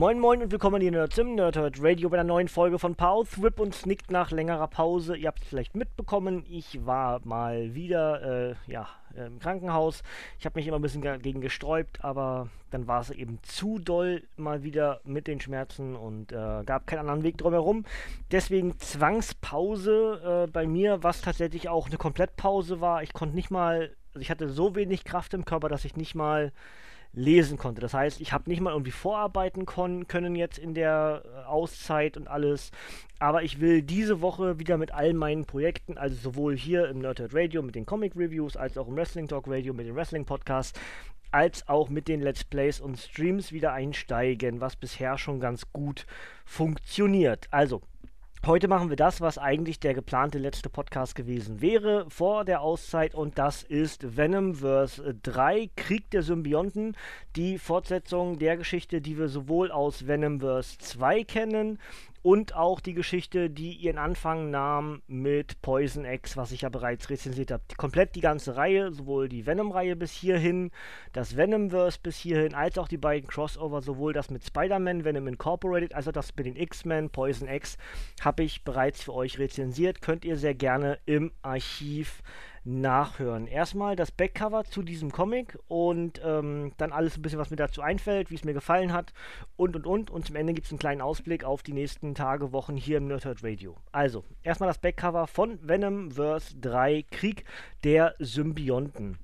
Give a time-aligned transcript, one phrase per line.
[0.00, 3.42] Moin Moin und willkommen hier zum Nerdhurt Radio bei einer neuen Folge von Pause.
[3.42, 5.14] Whip und Snick nach längerer Pause.
[5.14, 10.02] Ihr habt es vielleicht mitbekommen, ich war mal wieder äh, ja, im Krankenhaus.
[10.38, 14.22] Ich habe mich immer ein bisschen dagegen gesträubt, aber dann war es eben zu doll
[14.38, 17.84] mal wieder mit den Schmerzen und äh, gab keinen anderen Weg drumherum.
[18.30, 23.02] Deswegen Zwangspause äh, bei mir, was tatsächlich auch eine Komplettpause war.
[23.02, 26.14] Ich konnte nicht mal, also ich hatte so wenig Kraft im Körper, dass ich nicht
[26.14, 26.52] mal
[27.12, 27.80] lesen konnte.
[27.80, 32.28] Das heißt, ich habe nicht mal irgendwie vorarbeiten können jetzt in der äh, Auszeit und
[32.28, 32.70] alles.
[33.18, 37.34] Aber ich will diese Woche wieder mit all meinen Projekten, also sowohl hier im Nerdhead
[37.34, 40.78] Radio mit den Comic Reviews, als auch im Wrestling Talk Radio mit den Wrestling Podcasts,
[41.32, 46.06] als auch mit den Let's Plays und Streams wieder einsteigen, was bisher schon ganz gut
[46.44, 47.46] funktioniert.
[47.50, 47.82] Also,
[48.46, 53.14] Heute machen wir das, was eigentlich der geplante letzte Podcast gewesen wäre vor der Auszeit
[53.14, 56.96] und das ist Venomverse 3, Krieg der Symbionten,
[57.36, 61.78] die Fortsetzung der Geschichte, die wir sowohl aus Venomverse 2 kennen,
[62.22, 67.08] und auch die Geschichte, die ihren Anfang nahm mit Poison X, was ich ja bereits
[67.08, 67.62] rezensiert habe.
[67.76, 70.70] Komplett die ganze Reihe, sowohl die Venom-Reihe bis hierhin,
[71.12, 75.94] das Venomverse bis hierhin, als auch die beiden Crossover, sowohl das mit Spider-Man, Venom Incorporated,
[75.94, 77.78] als auch das mit den X-Men, Poison X,
[78.20, 80.02] habe ich bereits für euch rezensiert.
[80.02, 82.22] Könnt ihr sehr gerne im Archiv
[82.64, 83.46] nachhören.
[83.46, 87.82] Erstmal das Backcover zu diesem Comic und ähm, dann alles ein bisschen, was mir dazu
[87.82, 89.12] einfällt, wie es mir gefallen hat
[89.56, 90.10] und und und.
[90.10, 93.06] Und zum Ende gibt es einen kleinen Ausblick auf die nächsten Tage, Wochen hier im
[93.06, 93.76] Nerdhurt Radio.
[93.92, 97.44] Also, erstmal das Backcover von Venom Verse 3 Krieg
[97.84, 99.18] der Symbionten.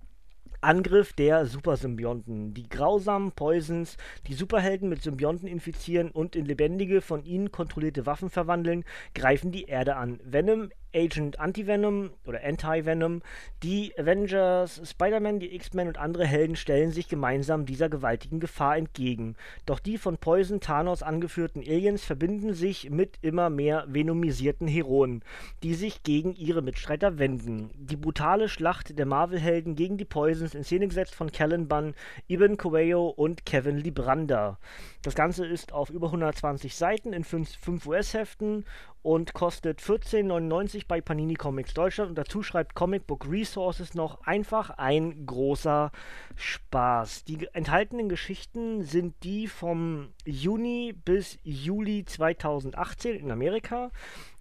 [0.60, 2.54] Angriff der Supersymbionten.
[2.54, 3.96] Die grausamen Poisons,
[4.26, 9.64] die Superhelden mit Symbionten infizieren und in lebendige, von ihnen kontrollierte Waffen verwandeln, greifen die
[9.64, 10.18] Erde an.
[10.24, 13.20] Venom Agent Anti-Venom oder Anti-Venom,
[13.62, 19.36] die Avengers, Spider-Man, die X-Men und andere Helden stellen sich gemeinsam dieser gewaltigen Gefahr entgegen.
[19.66, 25.22] Doch die von Poison Thanos angeführten Aliens verbinden sich mit immer mehr venomisierten Heroen,
[25.62, 27.70] die sich gegen ihre Mitstreiter wenden.
[27.74, 31.94] Die brutale Schlacht der Marvel-Helden gegen die Poisons in Szene gesetzt von Callan Bunn,
[32.28, 34.58] Ibn Coelho und Kevin Libranda.
[35.02, 38.64] Das Ganze ist auf über 120 Seiten in 5 US-Heften
[39.02, 42.10] und kostet 14,99 bei Panini Comics Deutschland.
[42.10, 45.92] Und dazu schreibt Comic Book Resources noch einfach ein großer
[46.36, 47.24] Spaß.
[47.24, 53.90] Die enthaltenen Geschichten sind die vom Juni bis Juli 2018 in Amerika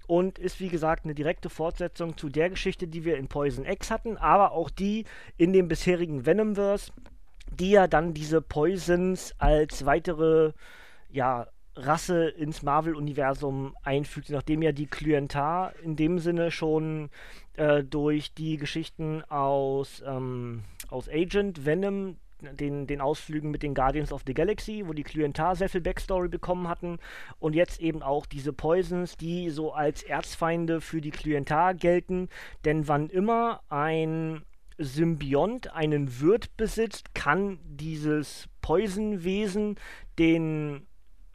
[0.07, 3.91] und ist wie gesagt eine direkte Fortsetzung zu der Geschichte, die wir in Poison X
[3.91, 5.05] hatten, aber auch die
[5.37, 6.91] in dem bisherigen Venomverse,
[7.51, 10.53] die ja dann diese Poisons als weitere
[11.09, 17.09] ja, Rasse ins Marvel-Universum einfügt, nachdem ja die Klientar in dem Sinne schon
[17.55, 24.11] äh, durch die Geschichten aus, ähm, aus Agent, Venom, den, den Ausflügen mit den Guardians
[24.11, 26.99] of the Galaxy, wo die Klientar sehr viel Backstory bekommen hatten
[27.39, 32.29] und jetzt eben auch diese Poisons, die so als Erzfeinde für die Klientar gelten,
[32.63, 34.43] denn wann immer ein
[34.77, 39.75] Symbiont einen Wirt besitzt, kann dieses Poisonwesen
[40.19, 40.85] den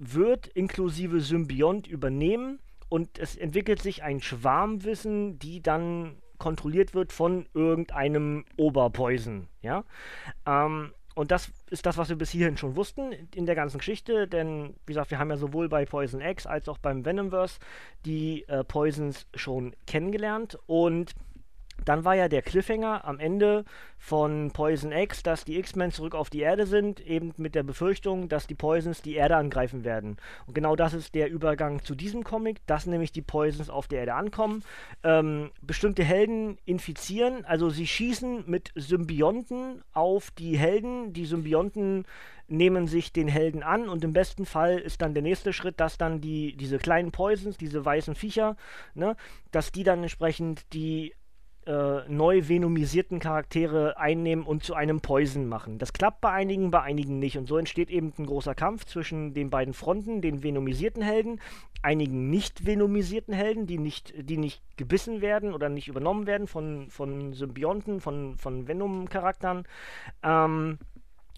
[0.01, 7.47] wird inklusive Symbiont übernehmen und es entwickelt sich ein Schwarmwissen, die dann kontrolliert wird von
[7.55, 9.85] irgendeinem Oberpoison, ja.
[10.47, 14.27] Ähm, und das ist das, was wir bis hierhin schon wussten in der ganzen Geschichte,
[14.27, 17.59] denn wie gesagt, wir haben ja sowohl bei Poison X als auch beim Venomverse
[18.07, 21.13] die äh, Poisons schon kennengelernt und
[21.85, 23.65] dann war ja der Cliffhanger am Ende
[23.99, 28.29] von Poison X, dass die X-Men zurück auf die Erde sind, eben mit der Befürchtung,
[28.29, 30.17] dass die Poisons die Erde angreifen werden.
[30.47, 34.01] Und genau das ist der Übergang zu diesem Comic, dass nämlich die Poisons auf der
[34.01, 34.65] Erde ankommen,
[35.05, 42.07] ähm, bestimmte Helden infizieren, also sie schießen mit Symbionten auf die Helden, die Symbionten
[42.51, 45.99] nehmen sich den Helden an und im besten Fall ist dann der nächste Schritt, dass
[45.99, 48.57] dann die, diese kleinen Poisons, diese weißen Viecher,
[48.95, 49.17] ne,
[49.53, 51.15] dass die dann entsprechend die
[51.71, 55.79] äh, neu venomisierten Charaktere einnehmen und zu einem Poison machen.
[55.79, 57.39] Das klappt bei einigen, bei einigen nicht.
[57.39, 61.41] Und so entsteht eben ein großer Kampf zwischen den beiden Fronten, den venomisierten Helden,
[61.81, 66.91] einigen nicht venomisierten Helden, die nicht, die nicht gebissen werden oder nicht übernommen werden von,
[66.91, 69.63] von Symbionten, von, von Venom-Charakteren.
[70.25, 70.79] Ähm,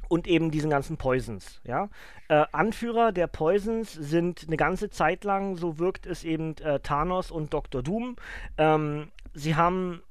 [0.09, 1.61] und eben diesen ganzen Poisons.
[1.65, 1.89] Ja?
[2.29, 7.31] Äh, Anführer der Poisons sind eine ganze Zeit lang, so wirkt es eben äh, Thanos
[7.31, 7.83] und Dr.
[7.83, 8.17] Doom.
[8.59, 10.03] Ähm, sie haben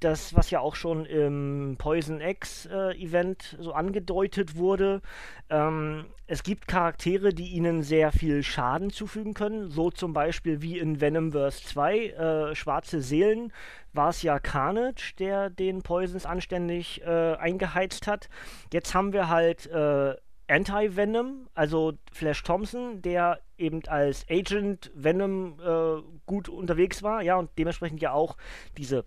[0.00, 5.02] das, was ja auch schon im Poison X äh, Event so angedeutet wurde.
[5.50, 9.70] Ähm, es gibt Charaktere, die ihnen sehr viel Schaden zufügen können.
[9.70, 13.52] So zum Beispiel wie in Venomverse 2, äh, Schwarze Seelen,
[13.92, 18.28] war es ja Carnage, der den Poisons anständig äh, eingeheizt hat.
[18.72, 20.14] Jetzt haben wir halt äh,
[20.48, 27.50] Anti-Venom, also Flash Thompson, der eben als Agent Venom äh, gut unterwegs war, ja, und
[27.58, 28.36] dementsprechend ja auch
[28.78, 29.04] diese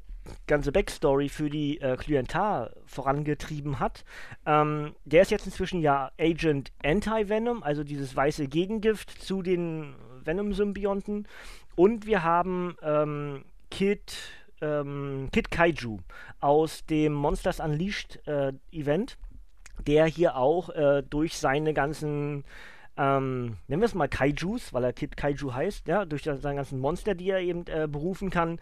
[0.47, 4.03] ganze Backstory für die äh, Klientar vorangetrieben hat.
[4.45, 11.27] Ähm, der ist jetzt inzwischen ja Agent Anti-Venom, also dieses weiße Gegengift zu den Venom-Symbionten.
[11.75, 14.15] Und wir haben ähm, Kid,
[14.61, 15.99] ähm, Kid Kaiju
[16.39, 19.17] aus dem Monsters Unleashed äh, Event,
[19.87, 22.43] der hier auch äh, durch seine ganzen
[23.01, 26.79] ähm, nennen wir es mal Kaijus, weil er Kid Kaiju heißt, ja, durch seine ganzen
[26.79, 28.59] Monster, die er eben äh, berufen kann,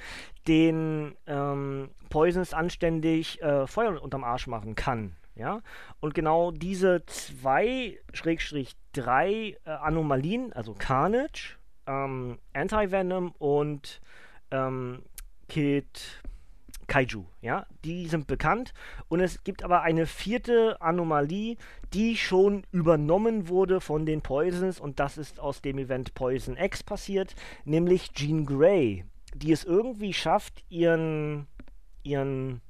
[0.47, 5.17] den ähm, Poisons anständig äh, Feuer unterm Arsch machen kann.
[5.35, 5.59] Ja?
[5.99, 13.99] Und genau diese zwei, Schrägstrich drei äh, Anomalien, also Carnage, ähm, Anti-Venom und
[14.51, 15.03] ähm,
[15.49, 16.23] Kid
[16.89, 18.73] Kaiju, ja, die sind bekannt.
[19.07, 21.55] Und es gibt aber eine vierte Anomalie,
[21.93, 24.79] die schon übernommen wurde von den Poisons.
[24.81, 30.13] Und das ist aus dem Event Poison X passiert, nämlich Jean Grey, die es irgendwie
[30.13, 31.47] schafft, ihren
[32.03, 32.61] ihren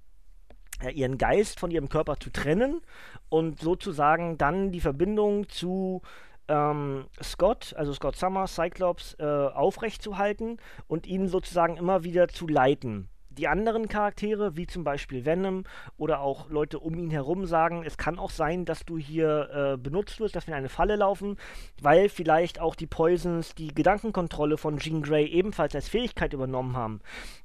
[0.84, 2.82] äh, ihren Geist von ihrem Körper zu trennen
[3.30, 6.02] und sozusagen dann die Verbindung zu
[6.50, 10.58] ähm, Scott, also Scott Summers, Cyclops, äh, aufrechtzuhalten
[10.88, 13.08] und ihn sozusagen immer wieder zu leiten
[13.40, 15.64] die anderen Charaktere, wie zum Beispiel Venom
[15.98, 19.78] oder auch Leute um ihn herum, sagen, es kann auch sein, dass du hier äh,
[19.78, 21.38] benutzt wirst, dass wir in eine Falle laufen,
[21.82, 27.00] weil vielleicht auch die Poisons die Gedankenkontrolle von Jean Grey ebenfalls als Fähigkeit übernommen haben.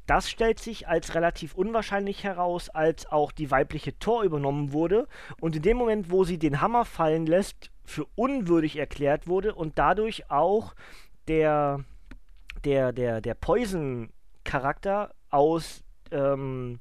[0.06, 5.06] Das stellt sich als relativ unwahrscheinlich heraus, als auch die weibliche Tor übernommen wurde
[5.40, 9.78] und in dem Moment, wo sie den Hammer fallen lässt, für unwürdig erklärt wurde und
[9.78, 10.74] dadurch auch
[11.28, 11.84] der
[12.64, 14.08] der der der Poison
[14.42, 16.80] Charakter aus ähm,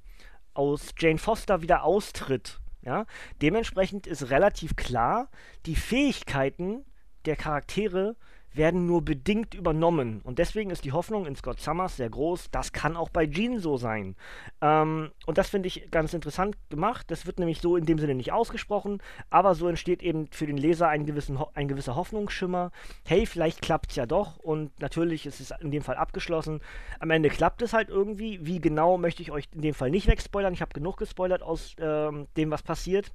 [0.53, 2.59] aus Jane Foster wieder austritt.
[2.81, 3.05] Ja?
[3.41, 5.29] Dementsprechend ist relativ klar,
[5.65, 6.85] die Fähigkeiten
[7.25, 8.15] der Charaktere
[8.55, 10.21] werden nur bedingt übernommen.
[10.23, 12.51] Und deswegen ist die Hoffnung in Scott Summers sehr groß.
[12.51, 14.15] Das kann auch bei Jean so sein.
[14.61, 17.09] Ähm, und das finde ich ganz interessant gemacht.
[17.09, 20.57] Das wird nämlich so in dem Sinne nicht ausgesprochen, aber so entsteht eben für den
[20.57, 22.71] Leser ein, gewissen, ein gewisser Hoffnungsschimmer.
[23.05, 24.37] Hey, vielleicht klappt es ja doch.
[24.37, 26.61] Und natürlich ist es in dem Fall abgeschlossen.
[26.99, 28.45] Am Ende klappt es halt irgendwie.
[28.45, 30.53] Wie genau möchte ich euch in dem Fall nicht wegspoilern.
[30.53, 33.11] Ich habe genug gespoilert aus ähm, dem, was passiert.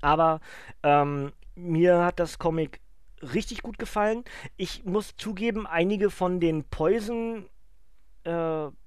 [0.00, 0.40] Aber
[0.82, 2.80] ähm, mir hat das Comic
[3.32, 4.24] richtig gut gefallen.
[4.56, 7.46] Ich muss zugeben, einige von den Poison
[8.24, 8.30] äh,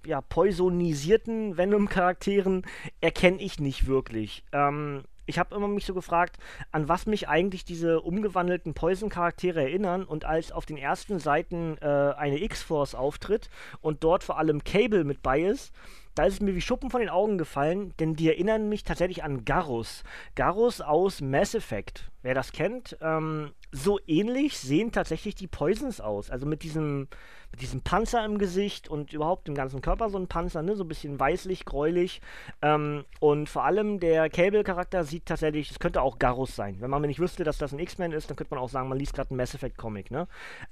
[0.06, 2.66] ja, poisonisierten Venom-Charakteren
[3.02, 4.44] erkenne ich nicht wirklich.
[4.52, 6.38] Ähm, ich habe immer mich so gefragt,
[6.72, 11.86] an was mich eigentlich diese umgewandelten Poison-Charaktere erinnern und als auf den ersten Seiten äh,
[11.86, 13.50] eine X-Force auftritt
[13.82, 15.74] und dort vor allem Cable mit bei ist,
[16.18, 19.24] da ist es mir wie Schuppen von den Augen gefallen, denn die erinnern mich tatsächlich
[19.24, 20.04] an Garrus.
[20.36, 22.10] Garrus aus Mass Effect.
[22.24, 26.30] Wer das kennt, ähm, so ähnlich sehen tatsächlich die Poisons aus.
[26.30, 27.08] Also mit diesem,
[27.52, 30.76] mit diesem Panzer im Gesicht und überhaupt im ganzen Körper so ein Panzer, ne?
[30.76, 32.22] so ein bisschen weißlich, gräulich.
[32.62, 36.78] Ähm, und vor allem der Cable-Charakter sieht tatsächlich, es könnte auch Garrus sein.
[36.80, 38.98] Wenn man nicht wüsste, dass das ein X-Men ist, dann könnte man auch sagen, man
[38.98, 40.10] liest gerade einen Mass Effect-Comic.
[40.12, 40.28] Ne?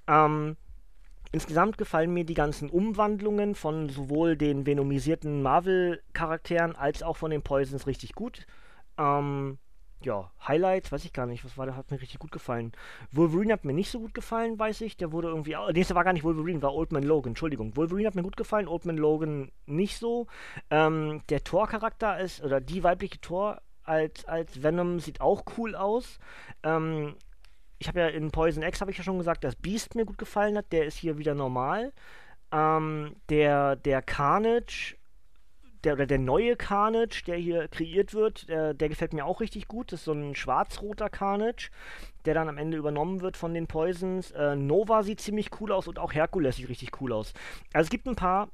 [0.07, 0.57] Ähm,
[1.31, 7.41] Insgesamt gefallen mir die ganzen Umwandlungen von sowohl den venomisierten Marvel-Charakteren als auch von den
[7.41, 8.45] Poisons richtig gut.
[8.97, 9.57] Ähm,
[10.01, 12.71] ja, Highlights, weiß ich gar nicht, was war da, hat mir richtig gut gefallen.
[13.11, 14.97] Wolverine hat mir nicht so gut gefallen, weiß ich.
[14.97, 15.55] Der wurde irgendwie.
[15.55, 17.75] Oh, nee, der war gar nicht Wolverine, war Old Man Logan, Entschuldigung.
[17.75, 20.27] Wolverine hat mir gut gefallen, Old Man Logan nicht so.
[20.69, 26.19] Ähm, der Thor-Charakter ist, oder die weibliche Thor als, als Venom sieht auch cool aus.
[26.63, 27.15] Ähm,
[27.79, 30.17] ich habe ja in Poison X, habe ich ja schon gesagt, dass Beast mir gut
[30.17, 30.71] gefallen hat.
[30.71, 31.91] Der ist hier wieder normal.
[32.51, 34.95] Ähm, der, der Carnage,
[35.83, 39.67] der, oder der neue Carnage, der hier kreiert wird, der, der gefällt mir auch richtig
[39.67, 39.91] gut.
[39.91, 41.69] Das ist so ein schwarz-roter Carnage,
[42.25, 44.31] der dann am Ende übernommen wird von den Poisons.
[44.31, 47.33] Äh, Nova sieht ziemlich cool aus und auch Herkules sieht richtig cool aus.
[47.73, 48.49] Also es gibt ein paar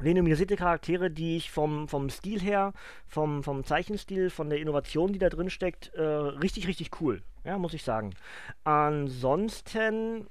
[0.00, 2.72] renomisierte Charaktere, die ich vom, vom Stil her,
[3.06, 7.22] vom, vom Zeichenstil, von der Innovation, die da drin steckt, äh, richtig, richtig cool.
[7.44, 8.14] Ja, muss ich sagen.
[8.64, 10.26] Ansonsten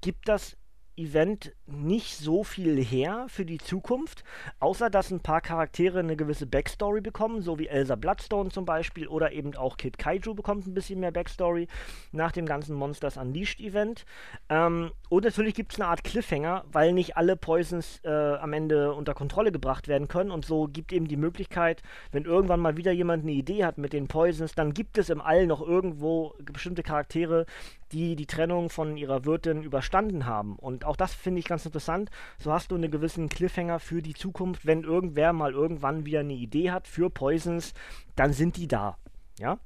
[0.00, 0.56] gibt das
[0.96, 4.24] Event nicht so viel her für die Zukunft,
[4.60, 9.08] außer dass ein paar Charaktere eine gewisse Backstory bekommen, so wie Elsa Bloodstone zum Beispiel
[9.08, 11.66] oder eben auch Kid Kaiju bekommt ein bisschen mehr Backstory
[12.12, 14.04] nach dem ganzen Monsters Unleashed Event.
[14.48, 18.94] Ähm, und natürlich gibt es eine Art Cliffhanger, weil nicht alle Poisons äh, am Ende
[18.94, 22.92] unter Kontrolle gebracht werden können und so gibt eben die Möglichkeit, wenn irgendwann mal wieder
[22.92, 26.82] jemand eine Idee hat mit den Poisons, dann gibt es im All noch irgendwo bestimmte
[26.82, 27.46] Charaktere,
[27.92, 30.56] die die Trennung von ihrer Wirtin überstanden haben.
[30.56, 32.10] Und auch das finde ich ganz interessant.
[32.38, 34.66] So hast du einen gewissen Cliffhanger für die Zukunft.
[34.66, 37.74] Wenn irgendwer mal irgendwann wieder eine Idee hat für Poisons,
[38.16, 38.96] dann sind die da.
[39.38, 39.58] Ja?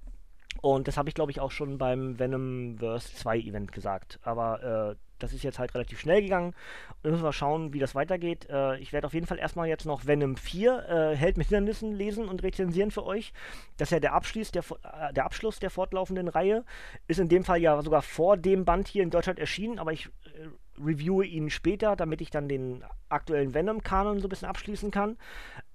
[0.63, 4.19] Und das habe ich, glaube ich, auch schon beim Venomverse 2 Event gesagt.
[4.23, 6.49] Aber äh, das ist jetzt halt relativ schnell gegangen.
[6.49, 6.55] Und
[7.03, 8.49] dann müssen wir schauen, wie das weitergeht.
[8.49, 11.93] Äh, ich werde auf jeden Fall erstmal jetzt noch Venom 4 äh, Held mit Hindernissen
[11.93, 13.33] lesen und rezensieren für euch.
[13.77, 16.65] Das ist ja der, Abschluss der, äh, der Abschluss der fortlaufenden Reihe.
[17.07, 20.07] Ist in dem Fall ja sogar vor dem Band hier in Deutschland erschienen, aber ich
[20.07, 20.49] äh,
[20.83, 25.17] reviewe ihn später, damit ich dann den aktuellen Venom-Kanon so ein bisschen abschließen kann.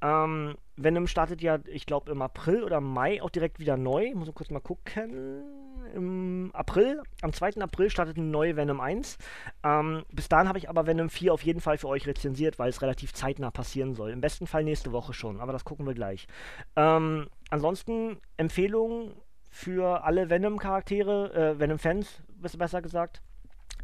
[0.01, 4.05] Ähm, Venom startet ja, ich glaube, im April oder Mai auch direkt wieder neu.
[4.05, 5.60] Ich muss kurz mal gucken.
[5.93, 7.61] Im April, am 2.
[7.61, 9.17] April startet eine neue Venom 1.
[9.63, 12.69] Ähm, bis dahin habe ich aber Venom 4 auf jeden Fall für euch rezensiert, weil
[12.69, 14.11] es relativ zeitnah passieren soll.
[14.11, 16.27] Im besten Fall nächste Woche schon, aber das gucken wir gleich.
[16.75, 19.13] Ähm, ansonsten Empfehlungen
[19.49, 22.21] für alle Venom-Charaktere, äh, Venom-Fans,
[22.57, 23.21] besser gesagt,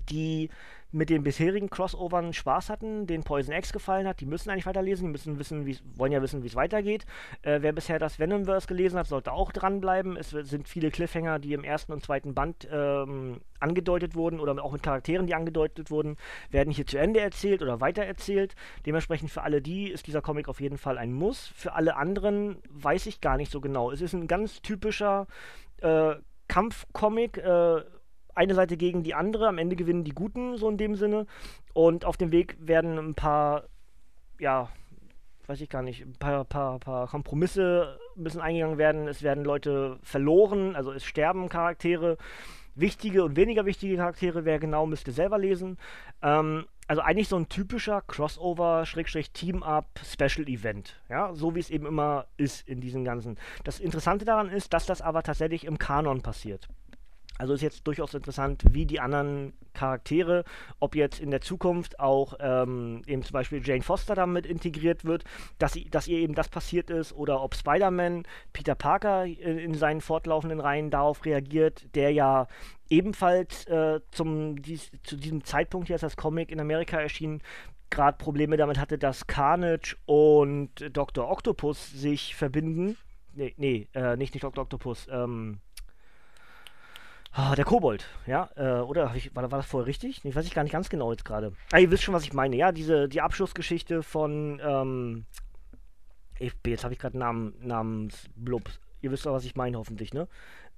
[0.09, 0.49] die
[0.91, 5.07] mit den bisherigen Crossovern Spaß hatten, den Poison X gefallen hat, die müssen eigentlich weiterlesen,
[5.07, 7.05] die müssen wissen, wollen ja wissen, wie es weitergeht.
[7.41, 10.15] Äh, wer bisher das Venomverse gelesen hat, sollte auch dranbleiben.
[10.15, 14.71] Es sind viele Cliffhanger, die im ersten und zweiten Band ähm, angedeutet wurden oder auch
[14.71, 16.15] mit Charakteren, die angedeutet wurden,
[16.51, 18.55] werden hier zu Ende erzählt oder weitererzählt.
[18.85, 21.47] Dementsprechend für alle die ist dieser Comic auf jeden Fall ein Muss.
[21.47, 23.91] Für alle anderen weiß ich gar nicht so genau.
[23.91, 25.27] Es ist ein ganz typischer
[25.81, 26.15] äh,
[26.47, 27.81] Kampfcomic, äh,
[28.37, 29.47] eine Seite gegen die andere.
[29.47, 31.25] Am Ende gewinnen die Guten, so in dem Sinne.
[31.73, 33.63] Und auf dem Weg werden ein paar,
[34.39, 34.69] ja,
[35.47, 39.07] weiß ich gar nicht, ein paar, paar, paar Kompromisse müssen eingegangen werden.
[39.07, 42.17] Es werden Leute verloren, also es sterben Charaktere.
[42.75, 45.79] Wichtige und weniger wichtige Charaktere, wer genau, müsste selber lesen.
[46.21, 51.01] Ähm, also eigentlich so ein typischer Crossover-Team-Up-Special-Event.
[51.09, 53.39] Ja, so wie es eben immer ist in diesem Ganzen.
[53.63, 56.69] Das Interessante daran ist, dass das aber tatsächlich im Kanon passiert.
[57.37, 60.43] Also ist jetzt durchaus interessant, wie die anderen Charaktere,
[60.79, 65.23] ob jetzt in der Zukunft auch ähm, eben zum Beispiel Jane Foster damit integriert wird,
[65.59, 69.73] dass, sie, dass ihr eben das passiert ist, oder ob Spider-Man, Peter Parker in, in,
[69.75, 72.47] seinen fortlaufenden Reihen darauf reagiert, der ja
[72.89, 77.41] ebenfalls äh, zum, dies, zu diesem Zeitpunkt, als das Comic in Amerika erschien,
[77.89, 81.29] gerade Probleme damit hatte, dass Carnage und Dr.
[81.29, 82.97] Octopus sich verbinden.
[83.33, 84.63] Nee, nee, äh, nicht, nicht Dr.
[84.63, 85.59] Octopus, ähm,
[87.39, 90.25] Ah, der Kobold, ja, äh, oder ich, war, war, das vorher richtig?
[90.25, 91.53] Ich weiß ich gar nicht ganz genau jetzt gerade.
[91.71, 95.25] Ah, ihr wisst schon, was ich meine, ja, diese, die Abschlussgeschichte von, ähm,
[96.39, 98.63] ich, jetzt habe ich gerade Namen, Namensblub.
[99.01, 100.27] Ihr wisst doch, was ich meine, hoffentlich, ne?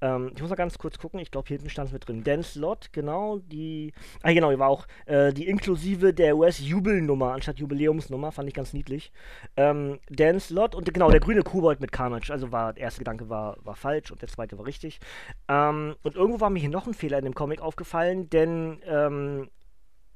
[0.01, 1.19] Ähm, ich muss mal ganz kurz gucken.
[1.19, 2.23] Ich glaube, hier hinten stand es mit drin.
[2.23, 3.39] Dan Slot, genau.
[3.39, 3.93] Die.
[4.21, 8.31] Ah, genau, hier war auch äh, die inklusive der US-Jubelnummer anstatt Jubiläumsnummer.
[8.31, 9.11] Fand ich ganz niedlich.
[9.57, 12.31] Ähm, Dan Slot und genau, der grüne Kobold mit Carnage.
[12.31, 14.99] Also war der erste Gedanke war, war falsch und der zweite war richtig.
[15.47, 19.49] Ähm, und irgendwo war mir hier noch ein Fehler in dem Comic aufgefallen, denn ähm,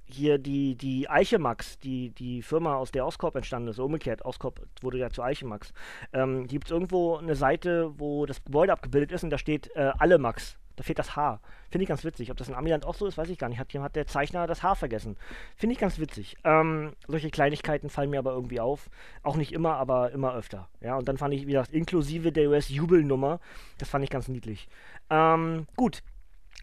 [0.06, 4.98] hier die, die Eichemax, die, die Firma, aus der Oscorp entstanden ist, umgekehrt, Oscorp wurde
[4.98, 5.74] ja zu Eichemax,
[6.14, 9.92] ähm, gibt es irgendwo eine Seite, wo das Gebäude abgebildet ist und da steht äh,
[9.98, 10.58] alle Max.
[10.76, 11.40] Da fehlt das H.
[11.70, 12.32] Finde ich ganz witzig.
[12.32, 13.60] Ob das in Amiland auch so ist, weiß ich gar nicht.
[13.60, 15.18] Hat, hat der Zeichner das H vergessen.
[15.56, 16.36] Finde ich ganz witzig.
[16.44, 18.90] Ähm, solche Kleinigkeiten fallen mir aber irgendwie auf.
[19.22, 20.68] Auch nicht immer, aber immer öfter.
[20.82, 23.40] Ja, und dann fand ich, wie gesagt, inklusive der US-Jubelnummer,
[23.78, 24.68] das fand ich ganz niedlich.
[25.12, 26.02] Ähm, gut,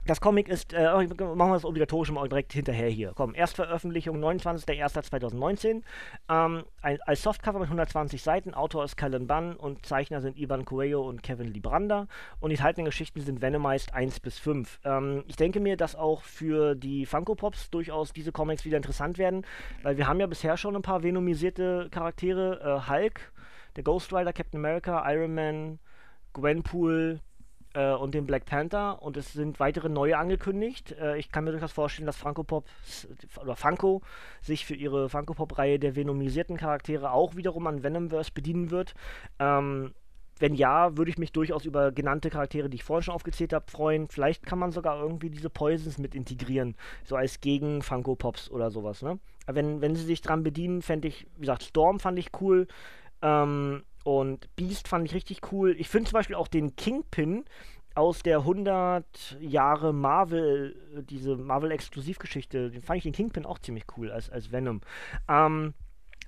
[0.07, 3.13] das Comic ist, äh, machen wir das obligatorische mal direkt hinterher hier.
[3.15, 5.83] Komm, Erstveröffentlichung 29.01.2019.
[6.29, 8.55] Ähm, ein, als Softcover mit 120 Seiten.
[8.55, 12.07] Autor ist Callan Bunn und Zeichner sind Ivan Coelho und Kevin Libranda.
[12.41, 14.81] Und die enthaltenen Geschichten sind Venomized 1 bis 5.
[14.85, 19.19] Ähm, ich denke mir, dass auch für die Funko Pops durchaus diese Comics wieder interessant
[19.19, 19.47] werden,
[19.83, 22.83] weil wir haben ja bisher schon ein paar venomisierte Charaktere.
[22.87, 23.33] Äh, Hulk,
[23.77, 25.79] der Ghost Rider, Captain America, Iron Man,
[26.33, 27.21] Gwenpool,
[27.75, 30.93] äh, und den Black Panther und es sind weitere neue angekündigt.
[30.93, 32.67] Äh, ich kann mir durchaus vorstellen, dass Funko Pop
[33.41, 34.03] oder Funko
[34.41, 38.95] sich für ihre Funko Pop-Reihe der venomisierten Charaktere auch wiederum an Venomverse bedienen wird.
[39.39, 39.95] Ähm,
[40.41, 43.71] wenn ja, würde ich mich durchaus über genannte Charaktere, die ich vorhin schon aufgezählt habe,
[43.71, 44.09] freuen.
[44.09, 48.71] Vielleicht kann man sogar irgendwie diese Poisons mit integrieren, so als gegen Funko Pops oder
[48.71, 49.03] sowas.
[49.03, 49.19] Ne?
[49.47, 52.67] Wenn, wenn sie sich dran bedienen, fände ich, wie gesagt, Storm fand ich cool.
[53.21, 55.75] Ähm, und Beast fand ich richtig cool.
[55.79, 57.45] Ich finde zum Beispiel auch den Kingpin
[57.95, 63.85] aus der 100 Jahre Marvel, äh, diese Marvel-Exklusivgeschichte, den fand ich den Kingpin auch ziemlich
[63.97, 64.81] cool als, als Venom.
[65.29, 65.75] Ähm,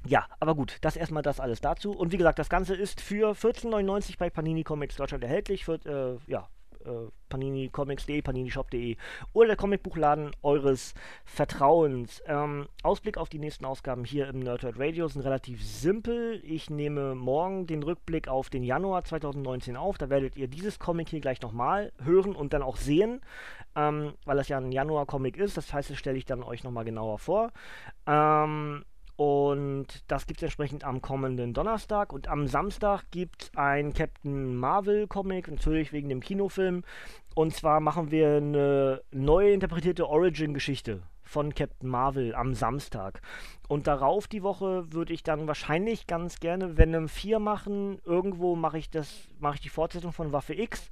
[0.04, 1.92] ja, aber gut, das erstmal das alles dazu.
[1.92, 5.64] Und wie gesagt, das Ganze ist für 14,99 bei Panini Comics Deutschland erhältlich.
[5.64, 6.48] Für, äh, ja,
[6.84, 8.96] äh, paninicomics.de, paninishop.de
[9.32, 12.22] oder der Comicbuchladen eures Vertrauens.
[12.26, 16.40] Ähm, Ausblick auf die nächsten Ausgaben hier im Nerdhurt Radio sind relativ simpel.
[16.44, 19.98] Ich nehme morgen den Rückblick auf den Januar 2019 auf.
[19.98, 23.20] Da werdet ihr dieses Comic hier gleich nochmal hören und dann auch sehen,
[23.74, 25.56] ähm, weil das ja ein Januar-Comic ist.
[25.56, 27.52] Das heißt, das stelle ich dann euch nochmal genauer vor.
[28.06, 28.84] Ähm,
[29.22, 32.12] und das gibt es entsprechend am kommenden Donnerstag.
[32.12, 36.82] Und am Samstag gibt es ein Captain Marvel Comic, natürlich wegen dem Kinofilm.
[37.36, 41.02] Und zwar machen wir eine neu interpretierte Origin-Geschichte
[41.32, 43.22] von Captain Marvel am Samstag.
[43.66, 47.98] Und darauf die Woche würde ich dann wahrscheinlich ganz gerne Venom 4 machen.
[48.04, 49.10] Irgendwo mache ich das,
[49.40, 50.90] mache ich die Fortsetzung von Waffe X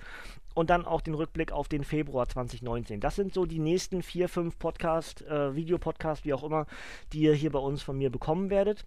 [0.55, 3.01] und dann auch den Rückblick auf den Februar 2019.
[3.01, 6.67] Das sind so die nächsten vier, fünf Podcast, äh, Videopodcasts, wie auch immer,
[7.13, 8.87] die ihr hier bei uns von mir bekommen werdet.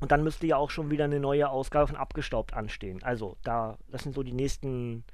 [0.00, 3.02] Und dann müsste ja auch schon wieder eine neue Ausgabe von Abgestaubt anstehen.
[3.02, 5.04] Also, da, das sind so die nächsten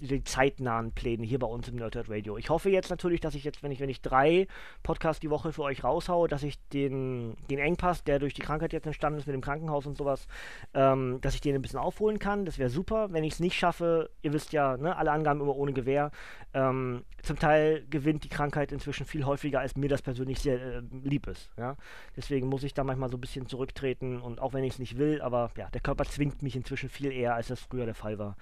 [0.00, 2.36] die zeitnahen Pläne hier bei uns im Nerdhurt Radio.
[2.36, 4.46] Ich hoffe jetzt natürlich, dass ich jetzt, wenn ich, wenn ich drei
[4.82, 8.72] Podcasts die Woche für euch raushaue, dass ich den, den Engpass, der durch die Krankheit
[8.72, 10.26] jetzt entstanden ist mit dem Krankenhaus und sowas,
[10.74, 12.44] ähm, dass ich den ein bisschen aufholen kann.
[12.44, 13.12] Das wäre super.
[13.12, 16.10] Wenn ich es nicht schaffe, ihr wisst ja, ne, alle Angaben immer ohne Gewehr.
[16.52, 20.82] Ähm, zum Teil gewinnt die Krankheit inzwischen viel häufiger, als mir das persönlich sehr äh,
[21.02, 21.50] lieb ist.
[21.56, 21.76] Ja?
[22.16, 24.98] Deswegen muss ich da manchmal so ein bisschen zurücktreten und auch wenn ich es nicht
[24.98, 28.18] will, aber ja, der Körper zwingt mich inzwischen viel eher, als das früher der Fall
[28.18, 28.36] war.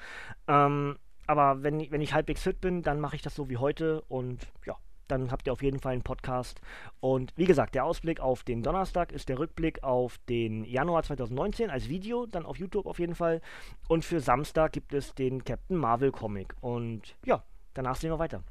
[0.48, 4.02] Ähm, aber wenn, wenn ich halbwegs fit bin, dann mache ich das so wie heute
[4.08, 4.76] und ja,
[5.08, 6.60] dann habt ihr auf jeden Fall einen Podcast.
[7.00, 11.70] Und wie gesagt, der Ausblick auf den Donnerstag ist der Rückblick auf den Januar 2019
[11.70, 13.40] als Video, dann auf YouTube auf jeden Fall.
[13.88, 16.54] Und für Samstag gibt es den Captain Marvel Comic.
[16.60, 17.42] Und ja,
[17.74, 18.42] danach sehen wir weiter.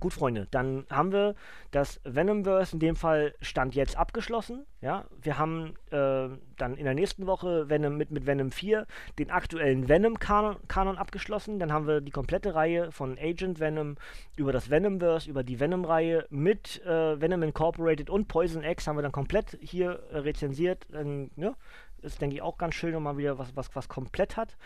[0.00, 1.34] Gut, Freunde, dann haben wir
[1.72, 4.64] das Venomverse in dem Fall Stand jetzt abgeschlossen.
[4.80, 8.86] Ja, wir haben äh, dann in der nächsten Woche Venom mit, mit Venom 4
[9.18, 11.58] den aktuellen Venom-Kanon abgeschlossen.
[11.58, 13.96] Dann haben wir die komplette Reihe von Agent Venom
[14.36, 19.02] über das Venomverse, über die Venom-Reihe mit äh, Venom Incorporated und Poison X haben wir
[19.02, 20.86] dann komplett hier äh, rezensiert.
[20.94, 21.54] Ähm, ja,
[22.02, 24.56] ist, denke ich, auch ganz schön, wenn man wieder was, was, was komplett hat.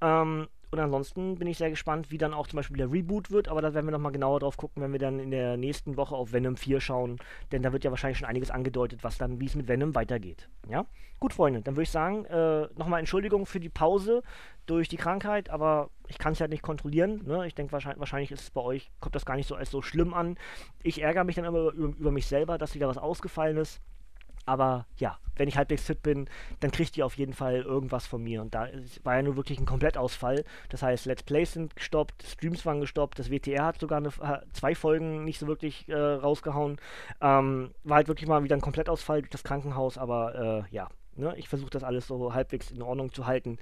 [0.00, 3.48] Ähm, und ansonsten bin ich sehr gespannt, wie dann auch zum Beispiel der Reboot wird,
[3.48, 6.14] aber da werden wir nochmal genauer drauf gucken, wenn wir dann in der nächsten Woche
[6.14, 7.18] auf Venom 4 schauen,
[7.52, 10.48] denn da wird ja wahrscheinlich schon einiges angedeutet, was dann, wie es mit Venom weitergeht.
[10.68, 10.84] Ja?
[11.20, 14.22] Gut, Freunde, dann würde ich sagen, äh, nochmal Entschuldigung für die Pause
[14.66, 17.22] durch die Krankheit, aber ich kann es halt nicht kontrollieren.
[17.24, 17.46] Ne?
[17.46, 19.82] Ich denke, wahrscheinlich, wahrscheinlich ist es bei euch, kommt das gar nicht so als so
[19.82, 20.36] schlimm an.
[20.82, 23.80] Ich ärgere mich dann immer über, über mich selber, dass wieder was ausgefallen ist.
[24.48, 26.28] Aber ja, wenn ich halbwegs fit bin,
[26.60, 28.42] dann kriegt ihr auf jeden Fall irgendwas von mir.
[28.42, 28.68] Und da
[29.04, 30.44] war ja nur wirklich ein Komplettausfall.
[30.68, 34.10] Das heißt, Let's Plays sind gestoppt, Streams waren gestoppt, das WTR hat sogar eine,
[34.52, 36.78] zwei Folgen nicht so wirklich äh, rausgehauen.
[37.20, 41.34] Ähm, war halt wirklich mal wieder ein Komplettausfall durch das Krankenhaus, aber äh, ja, ne,
[41.36, 43.58] ich versuche das alles so halbwegs in Ordnung zu halten,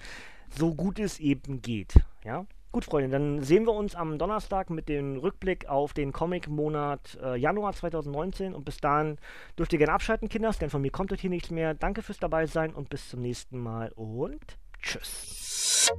[0.49, 1.95] so gut es eben geht.
[2.25, 2.47] Ja.
[2.77, 7.35] Gut, Freunde, dann sehen wir uns am Donnerstag mit dem Rückblick auf den Comic-Monat äh,
[7.39, 8.53] Januar 2019.
[8.53, 9.17] Und bis dahin
[9.59, 11.73] dürft ihr gerne abschalten, Kinders, denn von mir kommt heute hier nichts mehr.
[11.73, 15.91] Danke fürs dabei sein und bis zum nächsten Mal und tschüss.